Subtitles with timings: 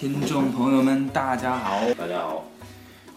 [0.00, 2.46] 听众朋友们，大家好，大家好，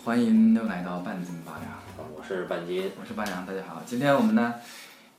[0.03, 1.71] 欢迎又来到半斤八两，
[2.13, 3.81] 我是半斤，我是半两，大家好。
[3.85, 4.53] 今天我们呢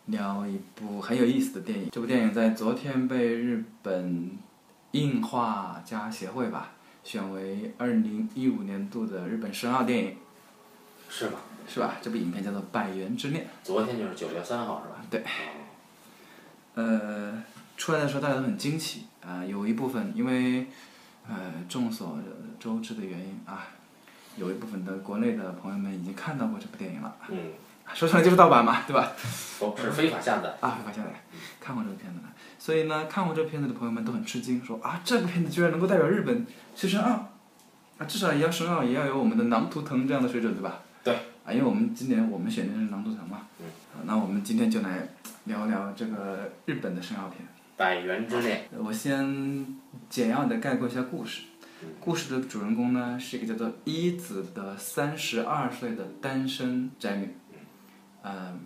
[0.04, 4.32] 聊一部很有意思的电影，这部电影在昨天被日本
[4.90, 6.72] 映画家协会吧
[7.02, 10.16] 选为二零一五年度的日本申奥电影，
[11.08, 11.38] 是吧？
[11.66, 11.94] 是吧？
[12.02, 13.44] 这部影片叫做《百元之恋》。
[13.62, 14.96] 昨天就是九月三号，是吧？
[15.08, 15.24] 对。
[16.74, 17.42] 呃，
[17.78, 20.66] 出来的时候大家都很惊奇啊、有一部分因为
[21.28, 22.18] 呃众所
[22.58, 23.68] 周知的原因啊，
[24.36, 27.52] 有一部分的国内的朋友们已经看到过这部电影了，嗯，
[27.94, 29.12] 说出来就是盗版嘛，对吧？
[29.58, 31.22] 不是非法下载，啊，非法下载
[31.60, 37.30] 看过这个片子的，所以呢，看过这个片子的朋友们都很吃惊，说啊，这个片子居然能够代表日本去申奥，
[37.98, 40.80] 啊，至少也要申奥，也要有我们的狼图腾这样的水准，对吧？
[41.02, 41.14] 对。
[41.44, 43.42] 啊，因为我们今年我们选的是狼图腾嘛。
[43.60, 43.66] 嗯。
[43.66, 45.06] 啊那我们今天就来
[45.44, 47.46] 聊聊这个日本的申奥片。
[47.76, 49.66] 百元之恋，我先
[50.08, 51.42] 简要的概括一下故事。
[51.98, 57.34] 故事的主人公呢是一个叫做一子的三十二岁的单身宅女，
[58.22, 58.60] 嗯，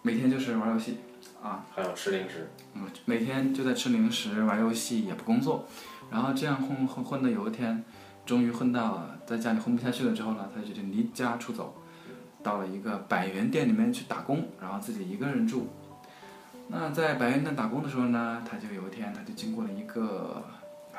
[0.00, 0.96] 每天就是玩游戏，
[1.42, 5.68] 啊，还有吃零食，嗯，每天就在吃零食、玩游戏，也不工作，
[6.10, 7.84] 然后这样混混混的有一天，
[8.24, 11.76] 终于混到了在家里混不下去了之后呢，他就决定离家出走，
[12.42, 15.68] 到了一个百元店里面去打工，然后自己一个人住。
[16.68, 20.42] 那在百元店打工的时候呢，他就有一天他就经过了一个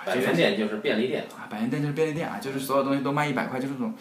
[0.06, 3.94] 百元店就是便利店，啊，百元店就是便利店啊，就是所有东西都卖一百块，就是那种，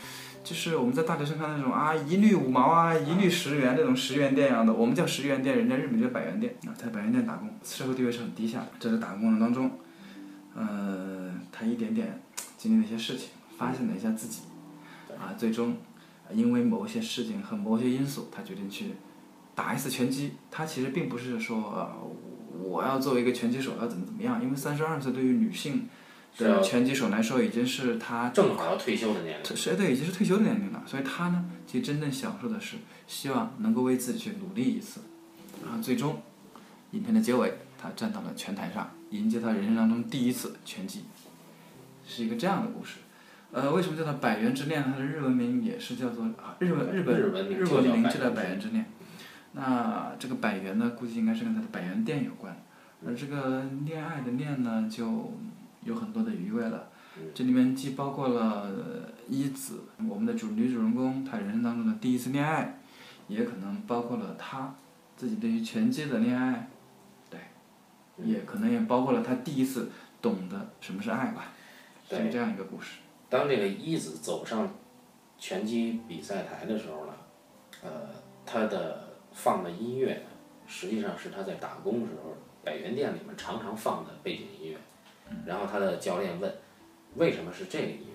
[0.44, 8.66] 就是我们在大学生看那种啊，一律五毛啊，一律十元这种十元店一样的，我们叫十元店，人家日本叫百元店啊，在百元店打工，社会地位是很低下的。
[8.78, 9.70] 在这打工过程当中，
[10.54, 12.20] 呃，他一点点
[12.58, 14.42] 经历了一些事情，发现了一下自己，
[15.18, 15.76] 啊，最终
[16.28, 18.94] 呃因为某些事情和某些因素，他决定去
[19.54, 20.32] 打一次拳击。
[20.50, 21.90] 他其实并不是说、呃
[22.56, 25.88] 我要作为一个拳击手要怎么怎么样，因为三十二岁对于女性
[26.38, 30.82] 的拳击手来说，已经是他正好要退休的年龄，是对，已经是退休的年龄了。
[30.86, 32.76] 所以他呢，其实真正享受的是
[33.08, 35.00] 希望能够为自己去努力一次，
[35.64, 36.22] 然后最终，
[36.92, 41.04] 影片的结尾，他站到了拳台上，迎接他人生当中第一次拳击，
[42.06, 42.98] 是一个这样的故事。
[43.52, 44.94] 呃，为什么叫它百元之恋呢？
[44.94, 48.84] 它的日文名也是叫做啊日文日本日文名就叫百元之恋。
[49.54, 52.56] 那这个百元呢，估计应该是跟他的百元店有关，
[53.06, 55.32] 而这个恋爱的恋呢，就
[55.82, 56.88] 有很多的余味了。
[57.32, 62.80] 这里面既包括了呃一子，我们的主女主人公她人生当中的第一次恋爱，
[63.28, 64.74] 也可能包括了她
[65.16, 66.68] 自己对于拳击的恋爱，
[67.30, 67.38] 对，
[68.18, 71.52] 也可能也包括了她第一次懂得什么是爱吧，
[72.10, 72.98] 是这样一个故事。
[73.30, 74.68] 当这个一子走上
[75.38, 77.12] 拳击比赛台的时候呢，
[77.84, 77.90] 呃，
[78.44, 79.03] 他的
[79.34, 80.24] 放的音乐，
[80.66, 82.34] 实际上是他在打工时候
[82.64, 84.78] 百元店里面常常放的背景音乐。
[85.44, 86.54] 然后他的教练问，
[87.16, 88.14] 为什么是这个音乐？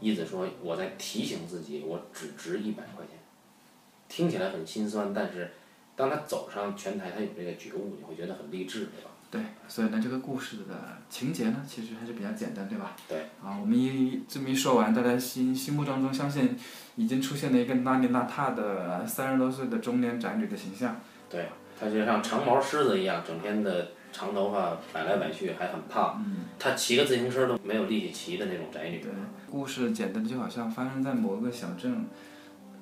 [0.00, 3.18] 意思说，我在提醒自己，我只值一百块钱。
[4.08, 5.50] 听起来很心酸，但是
[5.96, 9.07] 当他走上拳台，他有这个觉悟，你会觉得很励志，对吧？
[9.30, 12.96] 对，所以呢，这个故事的情节呢，其实还是比较简单，对吧？
[13.06, 13.18] 对。
[13.44, 16.56] 啊，我们一这么一说完，大家心心目当中相信
[16.96, 20.96] 已经出现了一个邋里邋遢的三十多岁的中年宅女的形象。
[21.28, 21.46] 对，
[21.78, 26.24] 她就像长毛狮子一样，整天的长头发摆来摆去，还很胖。
[26.58, 29.00] 她骑个自行车都没有力气骑的那种宅女。
[29.00, 29.12] 对，
[29.50, 32.06] 故事简单的就好像发生在某一个小镇，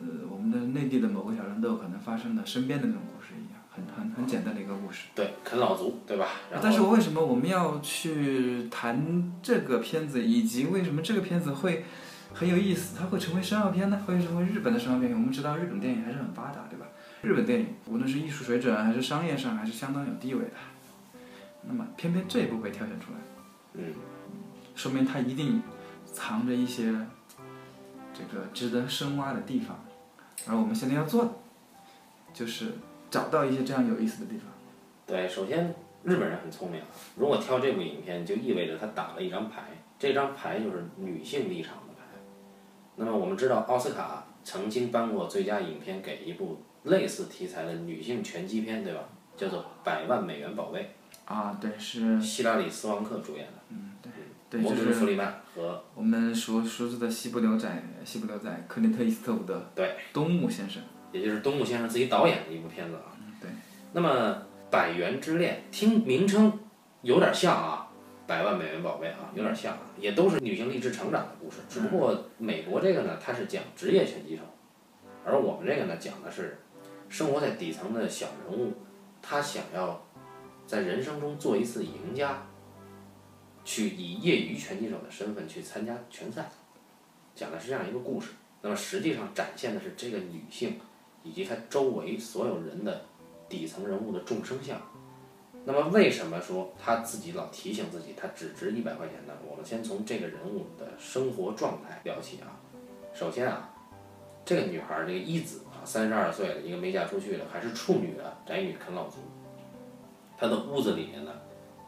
[0.00, 3.45] 呃，我们的内地的某个小镇都有可能发生的身边的那种故事一样，
[3.76, 5.08] 很很很简单的一个故事。
[5.14, 6.26] 对，啃老族，对吧？
[6.50, 11.84] 然但是我为什么我们要去谈这个片子，以及为什么这个片子会
[12.32, 12.96] 很有意思？
[12.98, 14.02] 它会成为商业片呢？
[14.06, 15.12] 会成为日本的商业片？
[15.12, 16.86] 我们知道日本电影还是很发达，对吧？
[17.22, 20.52] 日本电影无论是艺术水准还是商业上，还是相当有地位的。
[21.68, 23.18] 那么偏偏这一部被挑选出来，
[23.74, 23.92] 嗯，
[24.76, 25.60] 说明它一定
[26.04, 26.94] 藏着一些
[28.14, 29.76] 这个值得深挖的地方。
[30.46, 31.30] 而我们现在要做的，
[32.32, 32.74] 就是
[33.10, 34.46] 找到一些这样有意思的地方。
[35.06, 35.74] 对，首先
[36.04, 36.86] 日本人很聪明啊，
[37.16, 39.62] 如果挑这部影片，就意味着他打了一张牌，
[39.98, 42.02] 这张牌就是女性立场的牌。
[42.96, 49.00] 那么我们知道奥斯卡曾经颁过最佳影片给一部类似题材的女性拳击片，对吧？
[49.36, 50.94] 叫做《百万美元宝贝
[51.26, 53.92] 啊，对，是》，希拉里·斯旺克主演的，嗯
[54.48, 57.68] 对，摩就是根·弗里曼和我们熟熟知的西部牛仔，
[58.02, 60.82] 西部牛仔克林特·伊斯特伍德，对，东木先生，
[61.16, 63.16] 也就是东木先生自己导演的一部片子啊。
[63.40, 63.50] 对。
[63.92, 64.34] 那么
[64.70, 66.52] 《百元之恋》听名称
[67.02, 67.88] 有点像啊，
[68.26, 71.58] 百万美元宝贝啊，有点像啊，也都是女性励志成长的故事。
[71.68, 74.42] 只不过美国这个呢，它是讲职业拳击手，
[75.24, 76.58] 而我们这个呢，讲的是
[77.08, 78.74] 生活在底层的小人物，
[79.22, 80.04] 他想要
[80.66, 82.46] 在人生中做一次赢家，
[83.64, 86.50] 去以业余拳击手的身份去参加拳赛，
[87.34, 88.32] 讲的是这样一个故事。
[88.62, 90.80] 那么实际上展现的是这个女性
[91.26, 93.02] 以及他周围所有人的
[93.48, 94.80] 底层人物的众生相。
[95.64, 99.32] 那么为什么说他自己老提醒自己他只值一百块钱呢？
[99.50, 102.54] 我们先从这个人物的生活状态聊起啊。
[103.12, 103.74] 首先啊，
[104.44, 109.16] 这个女孩儿这个一子啊，三十二岁了，一个没嫁出去的还是处女的宅女啃老族，
[110.38, 111.32] 她的屋子里面呢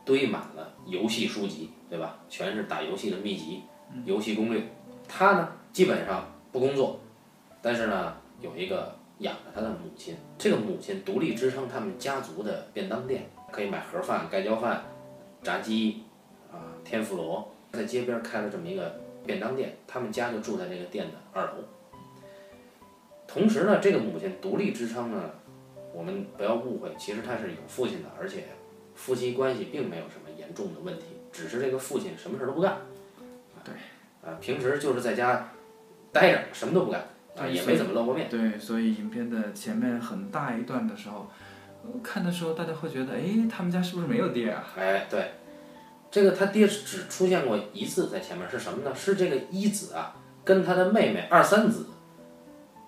[0.05, 2.19] 堆满了游戏书籍，对吧？
[2.29, 3.63] 全是打游戏的秘籍、
[4.05, 4.61] 游戏攻略。
[5.07, 6.99] 她呢基本上不工作，
[7.63, 14.85] 但是呢有一个养着他的母亲，这个母亲独立支撑他们家族的便当店，可以买盒饭、盖浇饭、
[15.43, 16.05] 炸鸡
[16.53, 21.53] 啊、天妇罗，在街边开了这么一个便当店，他们家就住在这个店的二楼。
[23.27, 25.31] 同时呢，这个母亲独立支撑呢，
[25.93, 28.45] 我们不要误会，其实她是有父亲的，而且
[28.95, 32.79] 夫妻关系并没有什么严重的问题，只是这个父亲什么事儿都不干。
[33.65, 33.75] 对。
[34.21, 35.51] 啊，平时就是在家
[36.13, 37.07] 待着，什么都不干，啊，
[37.39, 38.29] 对也没怎么露过面。
[38.29, 41.31] 对，所以影片的前面很大一段的时候，
[41.85, 44.65] 呃看的时候大家会觉得，哎，他们家是不是没有爹啊？
[44.77, 45.33] 哎，对，
[46.11, 48.95] 这个他爹只出现过一次在前面是什么呢？
[48.95, 50.15] 是这个一子啊，
[50.45, 51.87] 跟他的妹妹二三子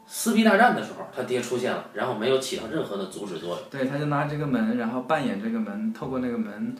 [0.07, 3.59] 撕逼大战的时候，他爹出现了，然后没有起到任何的阻止作用。
[3.71, 6.75] 对，他就拿这个门，然后扮演这个门，透过那个门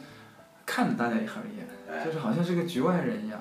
[0.67, 3.41] 看着大家一行眼，哎就是好像是个局外人一样。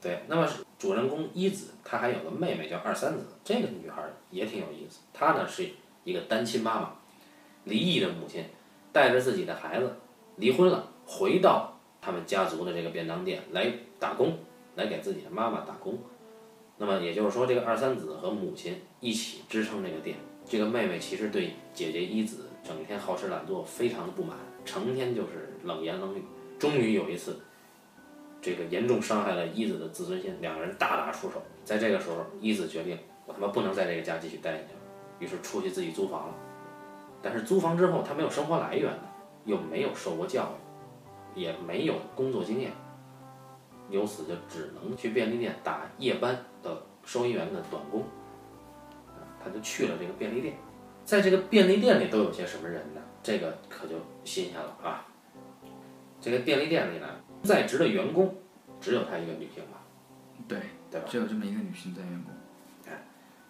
[0.00, 0.46] 对，那么
[0.78, 5.00] 主人公一子，她还有个妹妹叫二三子，这个女孩也挺有意思。
[5.12, 5.68] 她呢是
[6.04, 6.92] 一个单亲妈妈，
[7.64, 8.44] 离异的母亲，
[8.92, 9.96] 带着自己的孩子
[10.36, 14.38] 离婚了，回到他们家族的这个便当店来打工，
[14.74, 15.98] 来给自己的妈妈打工。
[16.78, 20.16] 那么也就是说，这个二三子和母亲一起支撑这个店。
[20.48, 26.22] 这个妹妹其实对姐姐一子整天好吃懒做，非常的不满，成天就是冷言冷语。
[26.58, 27.40] 终于有一次，
[28.46, 31.42] 这个严重伤害了一子的自尊心，两个人大打出手。
[31.64, 32.96] 在这个时候，一子决定
[33.26, 34.78] 我他妈不能在这个家继续待下去了，
[35.18, 36.34] 于是出去自己租房了。
[37.20, 38.96] 但是租房之后，他没有生活来源，
[39.46, 40.52] 又没有受过教
[41.34, 42.70] 育，也没有工作经验，
[43.90, 48.04] 由此就只能去便利店打夜班的收银员的短工。
[49.42, 50.54] 他就去了这个便利店，
[51.04, 53.00] 在这个便利店里都有些什么人呢？
[53.24, 55.04] 这个可就新鲜了啊！
[56.20, 57.08] 这个便利店里呢，
[57.42, 58.36] 在职的员工
[58.80, 59.80] 只有她一个女性吧，
[60.48, 60.58] 对，
[60.90, 61.06] 对吧？
[61.08, 62.32] 只有这么一个女性在员工。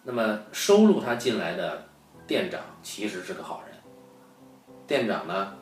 [0.03, 1.85] 那么收录她进来的
[2.25, 3.75] 店长其实是个好人，
[4.87, 5.53] 店长呢，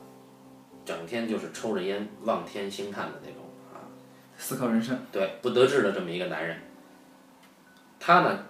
[0.85, 3.41] 整天就是抽着烟望天兴叹的那种
[3.73, 3.81] 啊，
[4.37, 6.59] 思考人生，对，不得志的这么一个男人。
[7.99, 8.45] 他呢，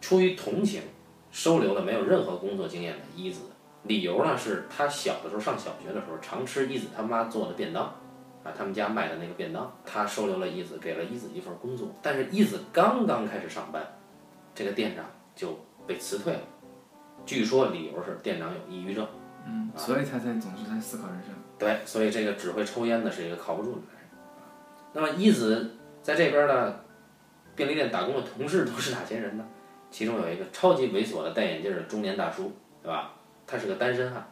[0.00, 0.82] 出于同情，
[1.30, 3.42] 收留了没有任何工作经验的一子。
[3.84, 7.94] 理由呢是他小的时候上小学的时候常吃一子他妈做的便当，
[8.44, 11.88] 啊，他们家卖的那个便当，他收留了一子，给了一子一份工作。
[12.02, 13.82] 但是一子刚刚开始上班，
[14.54, 15.04] 这个店长
[15.34, 16.40] 就被辞退了。
[17.24, 19.06] 据说理由是店长有抑郁症。
[19.46, 21.34] 嗯，所以他才总是在思考人生。
[21.58, 24.10] 对，所以这个只会抽烟的是一个靠不住的男人。
[24.92, 26.74] 那么一子在这边呢，
[27.54, 29.44] 便利店打工的同事都是哪些人呢？
[29.90, 32.52] 其中有一个超级猥琐的戴眼镜的中年大叔，
[32.82, 33.14] 对吧？
[33.46, 34.26] 他是个单身汉，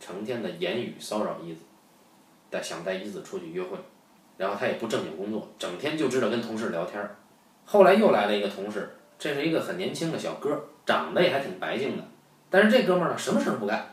[0.00, 1.60] 成天的言语骚扰一子，
[2.54, 3.76] 带想带一子出去约会，
[4.36, 7.16] 然后他也不正经工作，整天就知道跟同事聊天儿。
[7.64, 12.04] 后来又来了一个同事，这是一个很年轻的小哥，长得也还挺白净的，
[12.48, 13.90] 但是这哥们儿呢，什么事儿不干。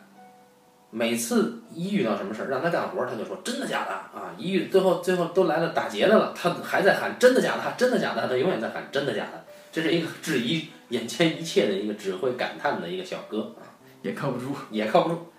[0.94, 4.36] 每次一遇到什么事儿让他干活儿，他就说真的假的啊！
[4.38, 9.46] 一遇最后最后都来了打劫的了，他还在喊真的假的，真的假的，他永远在喊真的假的。
[9.72, 13.64] 这是一个质疑眼前一切的一个只会感叹的一个小哥啊，
[14.02, 14.54] 也靠不住。
[14.70, 15.31] 也靠不住。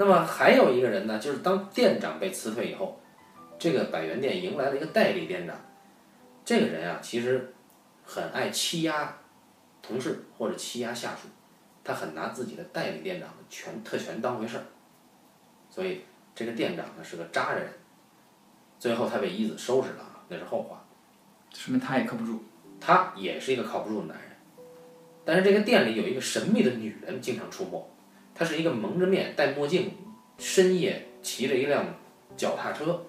[0.00, 2.98] 那么还有一个人呢，就是当店长被辞退以后，
[3.58, 5.54] 这个百元店迎来了一个代理店长。
[6.42, 7.52] 这个人啊，其实
[8.02, 9.18] 很爱欺压
[9.82, 11.28] 同事或者欺压下属，
[11.84, 14.64] 他很拿自己的代理店长的权特权当回事儿。
[15.68, 16.00] 所以
[16.34, 17.68] 这个店长呢是个渣人，
[18.78, 20.82] 最后他被一子收拾了啊，那是后话。
[21.52, 22.42] 说明他也靠不住。
[22.80, 24.30] 他也是一个靠不住的男人，
[25.26, 27.89] 但是这个店里有一个神秘的女人经常出没，
[28.40, 29.92] 她是一个蒙着面、戴墨镜，
[30.38, 31.84] 深夜骑着一辆
[32.38, 33.04] 脚踏车，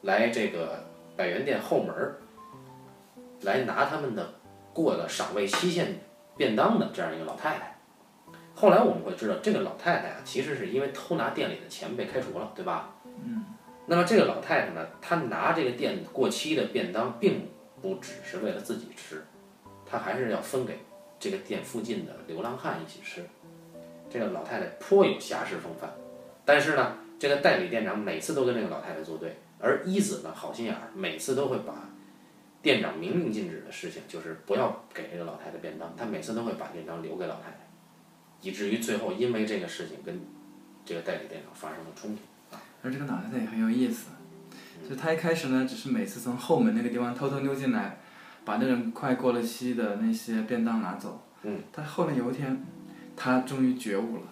[0.00, 0.82] 来这个
[1.14, 2.16] 百元店后门儿，
[3.42, 4.32] 来拿他们的
[4.72, 6.00] 过了赏味期限
[6.34, 7.78] 便当的这样一个老太太。
[8.54, 12.94] 后来我们会知道，这个老太太啊，其实是因为偷拿店里的钱被开除了，对吧？
[13.22, 13.44] 嗯。
[13.84, 17.50] 那么这个老太太呢，她拿这个店过期的便当，并
[17.82, 19.26] 不只是为了自己吃，
[19.84, 20.78] 她还是要分给
[21.18, 23.28] 这个店附近的流浪汉一起吃。
[24.10, 25.88] 这个老太太颇有侠士风范，
[26.44, 31.88] 但是呢，这个代理店长每次都跟这个老太太作对，而一子呢，好心眼儿，每次都会把
[32.60, 37.68] 店长明令禁止的事情，就是不要给这个老太太便当，他每次都会把便当留给老太太，
[38.42, 40.20] 以至于最后因为这个事情跟
[40.84, 42.22] 这个代理店长发生了冲突。
[42.82, 44.08] 而这个老太太也很有意思，
[44.88, 48.00] 就她一开始呢，只是每次从后门那个地方偷偷溜进来，
[48.44, 51.22] 把那种快过了期的那些便当拿走。
[51.42, 51.60] 嗯。
[51.70, 52.64] 但后来有一天，
[53.20, 54.22] 她终于觉悟了。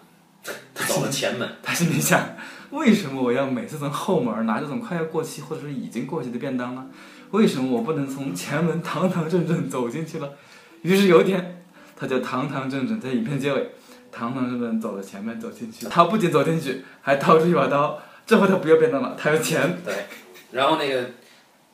[0.73, 2.19] 他走了前门， 他心里想：
[2.71, 6.87] 为什么我要每次从后门拿这种快要过期或者是已经过期的便当呢？
[7.31, 10.31] 为什么我不能从前门堂堂正正走进去了？
[10.81, 11.61] 于是有一天，
[11.95, 13.69] 他就堂堂正正在影片结尾，
[14.11, 15.85] 堂堂正正走了前面走进去。
[15.87, 18.01] 他不仅走进去，还掏出一把刀。
[18.25, 19.77] 这回他不要便当了，他要钱。
[19.83, 19.93] 对，
[20.53, 21.05] 然后那个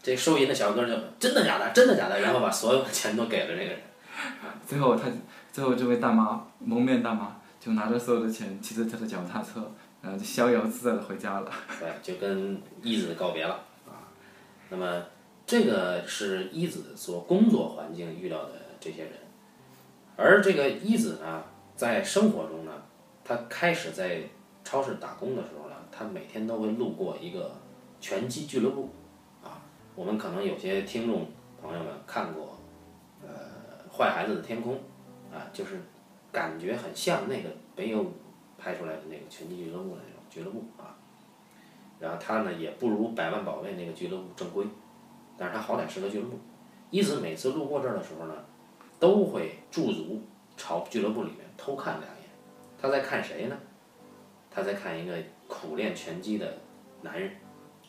[0.01, 3.77] 这收银的小哥就真的假的，真的假的，然后把所有的钱都给了这个人。
[4.67, 5.03] 最后他，
[5.55, 9.71] 最后这位大妈蒙面大妈就拿着所有的钱，骑着他的脚踏车，
[10.01, 11.49] 然后就逍遥自在的回家了。
[11.79, 13.53] 对，就跟一子告别了
[13.87, 14.03] 啊。
[14.69, 15.01] 那么
[15.45, 19.13] 这个是一子所工作环境遇到的这些人，
[20.17, 21.41] 而这个一子呢，
[21.77, 22.73] 在生活中呢，
[23.23, 24.23] 他开始在
[24.65, 27.55] 超市打工的时候呢，他每天都会路过一个
[28.01, 28.89] 拳击俱乐部
[29.41, 29.63] 啊。
[29.95, 31.27] 我们可能有些听众
[31.61, 32.59] 朋友们看过，
[33.23, 33.29] 呃，
[33.97, 34.73] 《坏孩子的天空》
[35.35, 35.81] 啊，就是
[36.31, 38.13] 感觉很像那个北野武
[38.57, 40.95] 拍出来的那个拳击俱乐部的那种俱乐部啊。
[41.99, 44.65] 然后他呢也不如百万宝贝那个俱乐部正规，
[45.37, 46.39] 但是他好歹是个俱乐部。
[46.89, 48.33] 一子每次路过这儿的时候呢，
[48.99, 50.21] 都会驻足
[50.55, 52.29] 朝俱乐部里面偷看两眼。
[52.81, 53.57] 他在看谁呢？
[54.49, 56.57] 他在看一个苦练拳击的
[57.01, 57.29] 男人。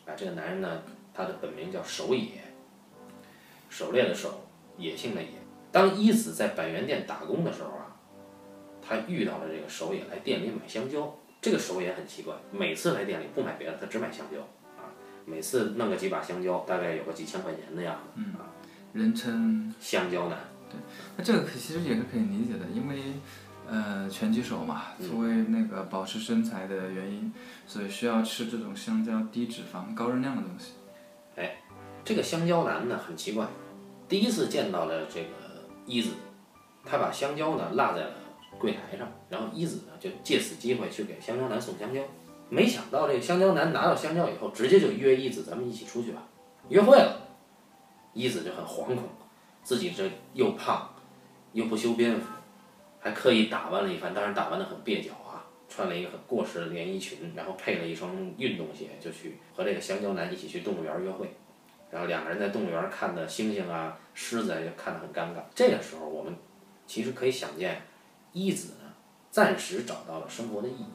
[0.05, 2.41] 啊，这个男人呢，他的本名叫守野，
[3.69, 4.33] 狩猎的狩，
[4.77, 5.29] 野性的野。
[5.77, 7.95] 当一子在百元店打工的时候啊，
[8.81, 11.15] 他遇到了这个守野来店里买香蕉。
[11.39, 14.41] 这个守野很奇怪，每次来店里不买别的，他只买香蕉
[14.75, 14.89] 啊。
[15.23, 18.49] 每次弄个几把香蕉，大概有个几千块钱的样子啊。
[18.91, 20.39] 人称香蕉男。
[20.67, 20.79] 对，
[21.15, 22.97] 那这个其实也是可以理解的，因为
[23.69, 27.31] 呃拳击手嘛，作为那个保持身材的原因，
[27.67, 30.71] 所以需要吃这种香蕉低脂肪、高热量的东西。
[31.35, 31.57] 哎
[32.03, 33.45] 这个香蕉男呢很奇怪，
[34.09, 35.29] 第一次见到了这个
[35.87, 36.11] 一子，
[36.85, 38.11] 他把香蕉呢落在了
[38.59, 42.01] 柜台上，然后一子呢就借此机会去给香蕉男送香蕉。
[42.49, 46.27] 没想到这个香蕉男拿到香蕉以后，直接就约一子咱们一起出去吧，
[46.69, 47.23] 约会了。
[48.13, 49.03] 一子就很惶恐，
[49.63, 50.89] 自己这又胖，
[51.53, 52.25] 又不修边幅，
[52.99, 61.29] 还刻意打扮了一番，当然打扮得很蹩脚啊，穿了一个很过时的连衣裙，然后配了一双运动鞋，就去和这个香蕉男一起去动物园约会。
[61.89, 65.41] 然后两个人在动物园看的猩猩啊、狮子啊，就看得很尴尬。
[65.55, 66.35] 这个时候，我们
[66.85, 67.81] 其实可以想见，
[68.33, 68.93] 一子呢
[69.31, 70.85] 暂时找到了生活的意义，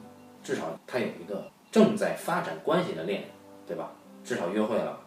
[0.43, 3.29] 至少他有一个正在发展关系的恋人，
[3.65, 3.91] 对吧？
[4.23, 4.99] 至少约会了。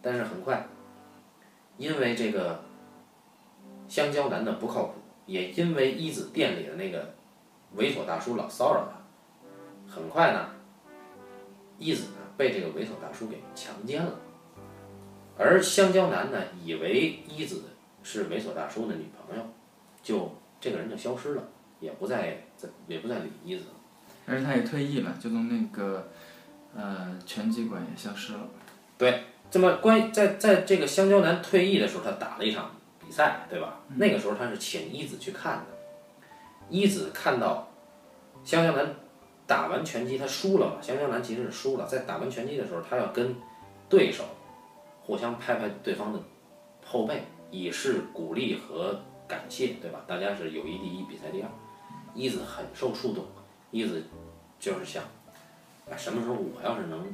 [0.00, 0.66] 但是很快，
[1.76, 2.62] 因为这个
[3.88, 4.94] 香蕉男的不靠谱，
[5.26, 7.14] 也因为一子店里的那个
[7.76, 10.50] 猥琐大叔老骚扰他，很快呢，
[11.78, 14.12] 一子呢被这个猥琐大叔给强奸了。
[15.42, 17.62] 而香蕉男呢，以为一子
[18.02, 19.42] 是猥琐大叔的女朋友，
[20.02, 21.42] 就这个人就消失了，
[21.80, 23.70] 也不再再也不再理一子了。
[24.26, 26.06] 而且他也退役了，就从那个
[26.76, 28.40] 呃拳击馆也消失了。
[28.98, 33.80] 对这么关于在在这个香蕉男退役的时候，他打了一场比赛，对吧？
[33.96, 35.64] 那个时候他是请一子去看的。
[36.68, 37.72] 一子看到
[38.44, 38.94] 香蕉男
[39.46, 40.74] 打完拳击，他输了嘛？
[40.82, 43.34] 香蕉男其实是输了，在打完拳击的时候，他要跟
[43.88, 44.24] 对手
[45.10, 46.20] 互相拍拍对方的
[46.86, 50.04] 后背，以示鼓励和感谢，对吧？
[50.06, 51.48] 大家是友谊第一，比赛第二。
[52.14, 53.24] 一子很受触动，
[53.72, 54.04] 一子
[54.60, 55.02] 就是想，
[55.90, 57.04] 啊，什么时候我要是能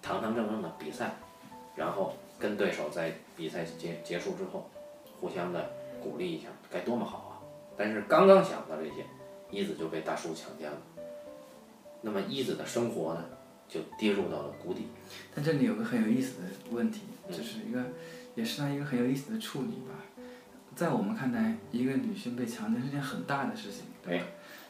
[0.00, 1.16] 堂堂正正的比赛，
[1.74, 4.70] 然后跟对手在比赛结结束之后，
[5.20, 7.32] 互相的鼓励一下，该多么好啊！
[7.76, 9.04] 但是刚刚想到这些，
[9.50, 10.78] 一子就被大叔强奸了。
[12.00, 13.24] 那么一子的生活呢，
[13.70, 14.88] 就跌入到了谷底。
[15.34, 17.82] 但这里有个很有意思的问题，嗯就是一个，
[18.34, 19.94] 也是他一个很有意思的处理吧。
[20.74, 24.24] 在我们看来，一个女性被强奸是件很大的事情，对吧？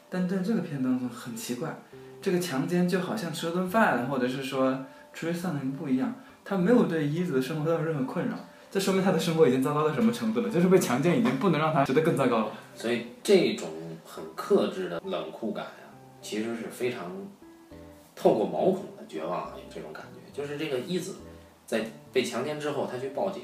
[0.09, 1.79] 但在这个片当中很奇怪，
[2.21, 8.35] 这个强奸就好像吃了顿饭，或者是说出去散散步一样，他没有对一子的生活造成任何困扰。
[8.69, 10.49] 这说明他的生活已经糟糕到什么程度了？
[10.49, 12.51] 就是被强奸已经不能让他觉得更糟糕了。
[12.75, 13.69] 所以这种
[14.03, 15.71] 很克制的冷酷感呀、
[16.21, 17.11] 其实是非常
[18.21, 20.19] 透过毛孔的绝望啊，有这种感觉。
[20.31, 21.15] 就是这个一子
[21.65, 23.41] 在被强奸之后，他去报警，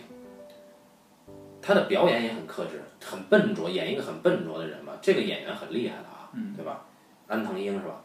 [1.59, 4.93] 他的表演也很克制，很笨拙，演一个很笨拙的人嘛。
[5.01, 6.85] 这个演员很厉害的啊，对吧？
[7.25, 8.03] 安藤英是吧？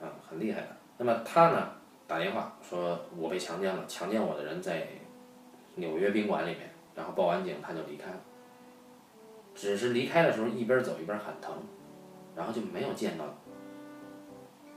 [0.00, 0.66] 啊，很厉害的。
[0.96, 1.70] 那么他呢，
[2.08, 4.88] 打电话说我被强奸了，强奸我的人在
[5.76, 8.16] 纽约宾馆里面，然后报完警他就离开了。
[9.54, 11.54] 只是离开的时候一边走一边喊疼，
[12.34, 13.24] 然后就没有见到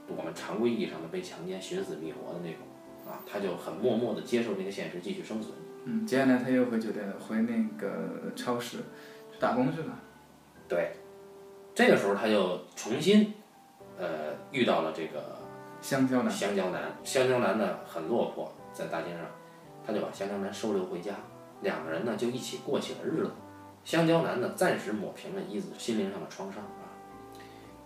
[0.08, 2.58] 我们常规意义上的被强奸、寻死觅活的那种
[3.06, 5.54] 啊，他就很默默的接受这个现实，继续生存。
[5.84, 8.78] 嗯，接下来他又回酒店了，回那个超市
[9.32, 9.98] 去打工去了。
[10.68, 10.92] 对，
[11.74, 13.34] 这个时候他就重新
[13.98, 15.36] 呃遇到了这个
[15.80, 19.20] 香蕉男，香蕉男，香蕉男呢很落魄，在大街上，
[19.84, 21.14] 他就把香蕉男收留回家，
[21.62, 23.30] 两个人呢就一起过起了日子。
[23.84, 26.86] 香蕉男呢暂时抹平了一子心灵上的创伤啊，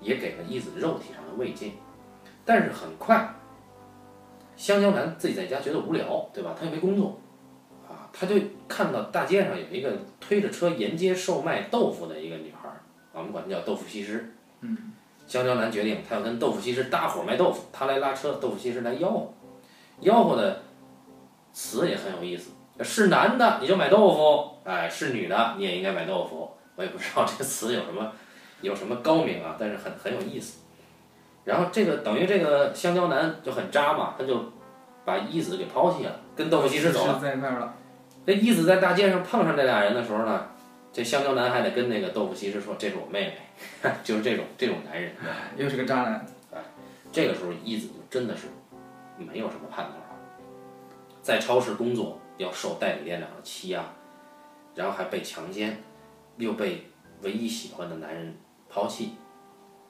[0.00, 1.72] 也给了一子肉体上的慰藉，
[2.46, 3.28] 但是很快，
[4.56, 6.54] 香蕉男自己在家觉得无聊，对吧？
[6.58, 7.20] 他又没工作，
[7.86, 8.36] 啊，他就
[8.66, 12.80] 看到大街上有一个推着车沿街售卖豆腐的一个女孩儿，
[13.12, 14.32] 我们管她叫豆腐西施。
[14.60, 14.92] 嗯。
[15.26, 19.34] 香蕉男决定他要跟豆腐西施搭伙卖豆腐，他来拉车，豆腐西施来吆喝，
[20.00, 20.62] 吆喝的
[21.52, 22.52] 词也很有意思。
[22.80, 26.48] 是男的你就买豆腐，哎，是女的你也应该买豆腐。
[26.76, 28.12] 我也不知道这个词有什么
[28.60, 30.60] 有什么高明啊，但是很很有意思。
[31.46, 34.52] 然后这个等于这个香蕉男就很渣嘛，他就
[35.06, 37.18] 把一子给抛弃了，跟豆腐西施走了。
[37.18, 37.74] 在一块儿了。
[38.26, 40.48] 这一子在大街上碰上这俩人的时候呢，
[40.92, 43.90] 这香蕉男还得跟那个豆腐西施说：“这是我妹妹。
[44.04, 45.12] ”就是这种这种男人，
[45.56, 46.26] 又是个渣男。
[46.52, 46.58] 哎，
[47.10, 48.48] 这个时候一子就真的是
[49.16, 50.18] 没有什么盼头了，
[51.22, 52.20] 在超市工作。
[52.38, 53.82] 要受代理店长的欺压，
[54.74, 55.82] 然后还被强奸，
[56.36, 56.86] 又被
[57.22, 58.36] 唯一喜欢的男人
[58.68, 59.12] 抛弃，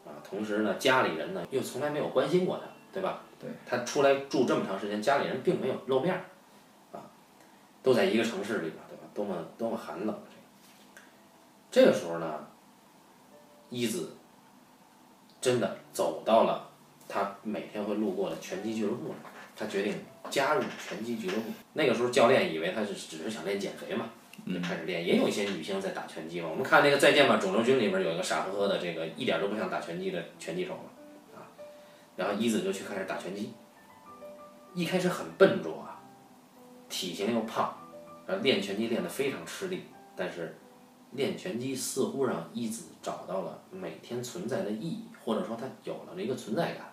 [0.06, 3.22] 啊，同时呢，家里人呢又从来没有关心过他，对吧？
[3.38, 3.50] 对。
[3.66, 6.24] 他出来住这么长时间，家里人并没有露面儿，
[6.96, 7.02] 啊，
[7.82, 9.02] 都在一个城市里边，对吧？
[9.12, 10.18] 多么多么寒冷
[11.70, 12.46] 这个时候呢，
[13.68, 14.14] 一子
[15.40, 16.70] 真的走到了
[17.08, 19.14] 他每天会路过的拳击俱乐部
[19.56, 19.94] 他决定。
[20.28, 24.10] 加入拳击俱乐部，那个时候教练以为他是只是想练减肥嘛，
[24.44, 25.06] 就开始练。
[25.06, 26.48] 也有一些女性在打拳击嘛。
[26.48, 31.46] 我们看那个《再见吧，肿瘤君》里边有一个傻呵呵的，这个一点都不像打拳击的拳击手嘛，啊。
[32.16, 33.52] 然后一子就去开始打拳击，
[34.74, 36.02] 一开始很笨拙啊，
[36.88, 37.76] 体型又胖，
[38.26, 39.84] 然后练拳击练得非常吃力。
[40.16, 40.56] 但是
[41.12, 46.92] 练拳击似乎让一子找到了每天存在的意义，或者说他有了一个存在感。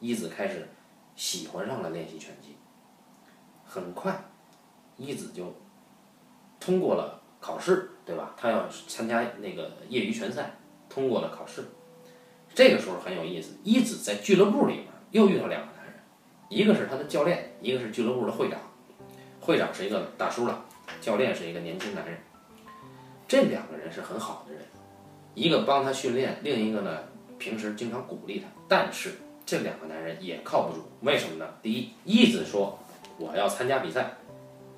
[0.00, 0.68] 一子开始。
[1.16, 2.56] 喜欢上了练习拳击，
[3.64, 4.20] 很快，
[4.96, 5.54] 一子就
[6.64, 8.34] 通过了考试，对吧？
[8.38, 10.56] 他要参加那个业余拳赛，
[10.88, 11.64] 通过了考试。
[12.54, 15.94] 这个时候很有意思，一子在俱乐部里面又遇到两个男人，
[16.48, 18.58] 一个是他的教练，一个是俱乐部的会长。
[19.40, 20.64] 会长是一个大叔了，
[21.02, 22.18] 教练是一个年轻男人。
[23.28, 24.62] 这两个人是很好的人，
[25.34, 27.00] 一个帮他训练，另一个呢
[27.38, 29.12] 平时经常鼓励他，但是。
[29.46, 31.46] 这两个男人也靠不住，为什么呢？
[31.60, 32.78] 第一，一子说
[33.18, 34.14] 我要参加比赛，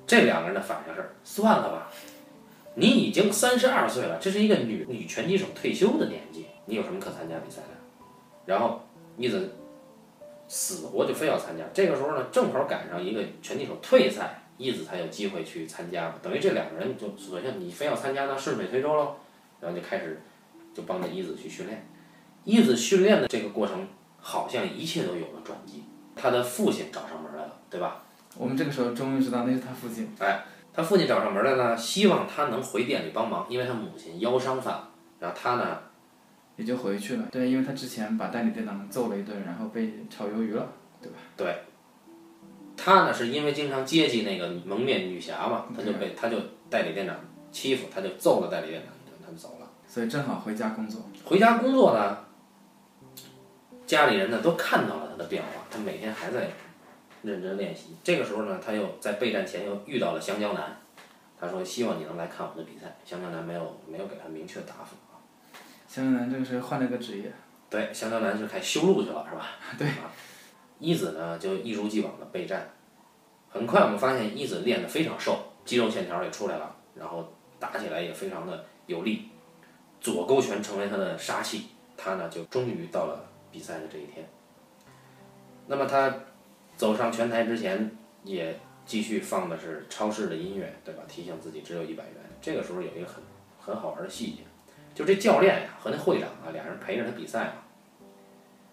[0.07, 1.91] 这两个人的反应是算了吧，
[2.75, 7.67] 你已经三十二岁了，这是一个女女拳击手退休的年纪，你有什么可参加比赛的？
[8.45, 8.81] 然后
[9.17, 9.53] 一子
[10.47, 19.17] 死活就非要参加，这个时候呢，正好赶上一个拳击手退赛，一子才有机会去参加，等于这两个人就索性你非要参加，那顺水推舟喽，
[19.59, 20.21] 然后就开始
[20.73, 21.85] 就帮着一子去训练，
[22.45, 23.87] 一子训练的这个过程。
[24.19, 28.03] 好像一切都有了转机，他的父亲找上门来了，对吧？
[28.37, 30.09] 我们这个时候终于知道那是他父亲。
[30.19, 34.89] 哎，他父亲找上门来呢，希望他能回店里帮忙，因为他母亲腰伤犯了。
[35.19, 35.79] 然后他呢，
[36.55, 37.27] 也就回去了。
[37.31, 40.67] 对，因为他之前把代理店长揍了一顿，然后被炒鱿鱼了，
[41.01, 41.17] 对吧？
[41.35, 41.55] 对。
[42.75, 46.37] 他呢，是因为经常接济那个蒙面女侠嘛，他就被他就
[46.69, 47.15] 代理店长
[47.51, 49.67] 欺负，他就揍了代理店长一顿，他就走了。
[49.87, 51.01] 所以正好回家工作。
[51.25, 52.17] 回家工作呢？
[53.87, 56.49] 家里人呢都看到了他的变化，他每天还在
[57.23, 57.95] 认真练习。
[58.03, 60.77] 这个时候呢，他又在备战前又遇到了香蕉男，
[61.39, 62.95] 他说希望你能来看我的比赛。
[63.05, 65.19] 香蕉男没有没有给他明确答复啊。
[65.87, 67.31] 香蕉男这个时候换了个职业。
[67.69, 69.47] 对，香蕉男是开修路去了，是吧？
[69.77, 69.87] 对。
[70.79, 72.69] 一子呢就一如既往的备战，
[73.49, 79.29] 很快我们发现一子练得非常瘦，肌肉线条也出来了，然后打起来也非常的有力，
[79.99, 83.23] 左勾拳成为他的杀器，他呢就终于到了。
[83.49, 84.27] 比赛的这一天，
[85.67, 86.13] 那么他
[86.77, 87.91] 走上拳台之前，
[88.23, 91.03] 也继续放的是超市的音乐，对吧？
[91.07, 92.13] 提醒自己只有一百元。
[92.39, 93.21] 这个时候有一个很
[93.59, 94.43] 很好玩的细节，
[94.93, 97.53] 就这教练呀和那会长啊，俩人陪着他比赛嘛。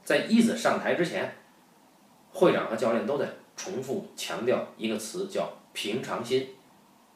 [0.05, 1.35] 在一子上台之前，
[2.31, 6.51] 会长和教练都在重复强调一个词，叫平常心。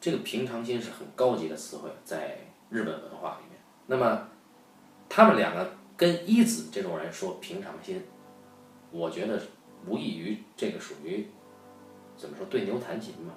[0.01, 2.39] 这个平常心是很高级的词汇，在
[2.71, 3.61] 日本文化里面。
[3.87, 4.29] 那么
[5.09, 5.79] 他们两个。
[5.99, 8.01] 跟一子这种人说平常心，
[8.93, 9.43] 我觉得
[9.87, 11.27] 无异于这个属于
[12.17, 13.35] 怎么说对牛弹琴嘛？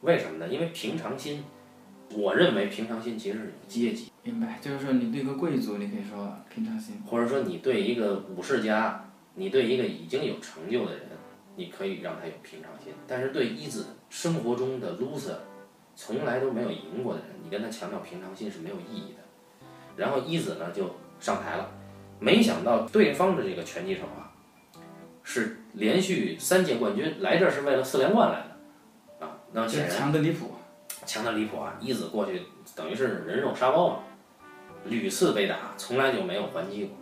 [0.00, 0.48] 为什么呢？
[0.48, 1.44] 因为平常心，
[2.12, 11.08] 我认为平常心其实是有阶级，明白，就是说你对一个贵族，你可以说平常心，或者说你对一个武士家，你对一个已经有成就的人，
[11.56, 15.36] 你可以让他有平常心，但是对一子生活中的 loser，
[15.96, 19.18] 从来都没有赢过的人，你跟他强调平常心是没有意义的。
[19.96, 20.88] 然后一子呢就
[21.18, 21.68] 上台了，
[22.20, 24.32] 没想到对方的这个拳击手啊，
[25.24, 28.38] 是连续三届冠军，来这儿是为了四连冠来
[29.20, 30.52] 的，啊，那显然强的离谱。
[31.06, 31.74] 强的离谱啊！
[31.80, 32.42] 一子过去
[32.76, 34.00] 等于是人肉沙包嘛，
[34.84, 36.96] 屡次被打，从来就没有还击过。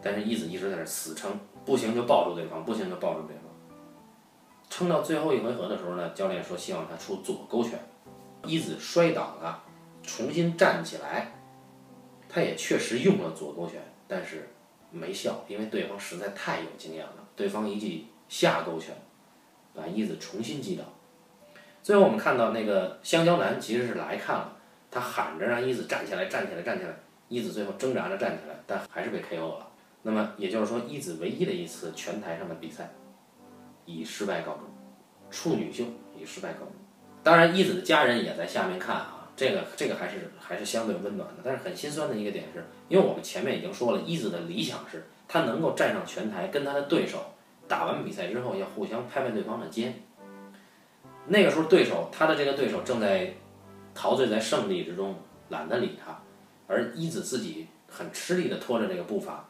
[0.00, 1.32] 但是一子一直在这死撑，
[1.64, 3.44] 不行就抱住对方，不行就抱住对方。
[4.70, 7.78] 撑到最后一回合的时候呢，教练说希望他出左勾拳，
[8.44, 9.64] 一子摔倒了，
[10.02, 11.32] 重新站起来，
[12.28, 14.50] 他也确实用了左勾拳，但是
[14.92, 18.94] 没效，因为对方实在太有经验了，对方一记下勾拳，
[19.74, 20.84] 把一子重新击倒。
[21.82, 24.56] 最后我们看到那个香蕉男其实是来看了，
[24.90, 26.94] 他喊着让一子站起来，站起来，站起来。
[27.28, 29.66] 一子最后挣扎着站起来，但还是被 KO 了。
[30.02, 32.90] 那么也就是说，一子唯一的一次拳台上的比赛
[33.86, 34.64] 以失败告终，
[35.30, 36.72] 处女秀以失败告终。
[37.22, 41.36] 当然，一子的家人也在下面看啊，这个这个还是还是相对温暖的。
[41.42, 47.18] 但是很心酸的一个点是，因为我们前面已经说了，一子的理想是他能够站上拳台，跟他的对手
[47.66, 49.92] 打完比赛之后要互相拍拍对方的肩。
[51.26, 53.34] 那个时候，对手他的这个对手正在
[53.92, 55.16] 陶醉在胜利之中，
[55.48, 56.16] 懒得理他，
[56.68, 59.44] 而一子自己很吃力地拖着这个步伐，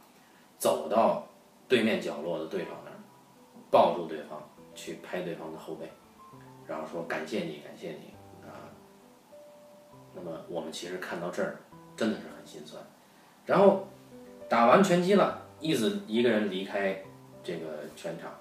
[0.57, 1.29] 走到
[1.69, 2.97] 对面角落的对手那儿，
[3.71, 4.43] 抱住对方，
[4.75, 5.93] 去拍对方的后背，
[6.67, 8.15] 然后说感谢你，感谢你
[8.49, 8.73] 啊。
[10.15, 11.59] 那么我们其实看到这儿，
[11.95, 12.83] 真的是很心酸。
[13.45, 13.87] 然后
[14.49, 17.03] 打完拳击了，一子一个人离开
[17.43, 18.33] 这个拳场，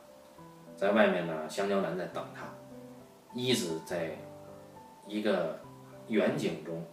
[0.75, 2.45] 在外面呢，香蕉男在等他。
[3.33, 4.11] 一子在
[5.07, 5.59] 一个
[6.07, 6.85] 远景中，